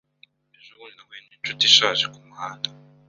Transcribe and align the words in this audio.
Ejobundi 0.57 0.93
nahuye 0.99 1.19
ninshuti 1.23 1.63
ishaje 1.69 2.05
kumuhanda. 2.13 2.69